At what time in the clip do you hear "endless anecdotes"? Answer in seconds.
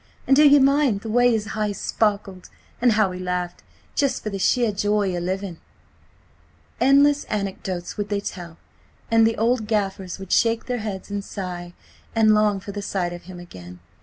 6.79-7.97